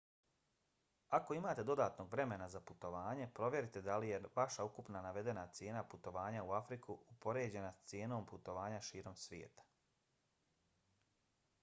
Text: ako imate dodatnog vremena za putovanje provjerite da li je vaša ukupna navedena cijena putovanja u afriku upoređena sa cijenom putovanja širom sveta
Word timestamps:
ako 1.17 1.35
imate 1.39 1.63
dodatnog 1.69 2.07
vremena 2.13 2.47
za 2.53 2.61
putovanje 2.69 3.27
provjerite 3.39 3.83
da 3.89 3.97
li 4.03 4.09
je 4.13 4.17
vaša 4.39 4.65
ukupna 4.69 5.01
navedena 5.07 5.43
cijena 5.59 5.83
putovanja 5.91 6.43
u 6.47 6.53
afriku 6.61 6.97
upoređena 7.15 7.71
sa 7.77 7.89
cijenom 7.93 8.25
putovanja 8.35 8.79
širom 8.89 9.21
sveta 9.27 9.69